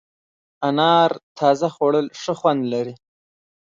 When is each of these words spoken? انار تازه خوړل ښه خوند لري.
انار 0.67 1.11
تازه 1.39 1.67
خوړل 1.75 2.05
ښه 2.21 2.33
خوند 2.39 2.61
لري. 2.73 2.95